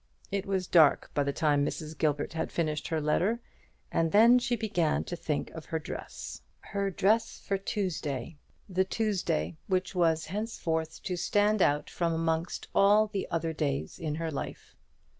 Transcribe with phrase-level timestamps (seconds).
[0.31, 1.95] It was dark by the time Mrs.
[1.95, 3.39] Gilbert had finished her letter,
[3.91, 8.35] and then she began to think of her dress, her dress for Tuesday,
[8.67, 14.15] the Tuesday which was henceforth to stand out from amongst all the other days in
[14.15, 14.73] her life.